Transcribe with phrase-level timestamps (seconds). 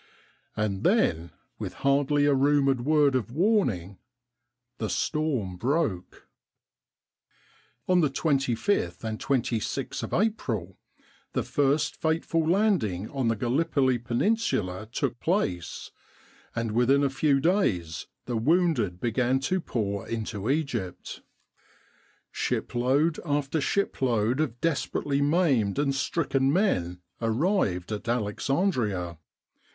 [0.57, 1.29] And then,
[1.59, 3.99] with hardly a rumoured word of warning,
[4.79, 6.27] the storm broke.
[7.87, 10.79] On the 25th 26th of April
[11.33, 15.91] the first fateful landing on the Gallipoli Peninsula took place,
[16.55, 19.61] and within a 24 Egypt and the Great War few days the wounded began to
[19.61, 21.21] pour into Egypt,
[22.31, 29.19] Shipload after shipload of desperately maimed and stricken men arrived at Alexandria.